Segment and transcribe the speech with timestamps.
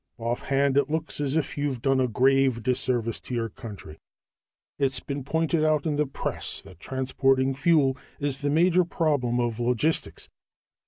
[0.17, 3.99] "Offhand, it looks as if you've done a grave disservice to your country.
[4.79, 9.59] It's been pointed out in the press that transporting fuel is the major problem of
[9.59, 10.27] logistics.